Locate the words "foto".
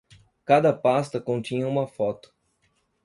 1.87-2.33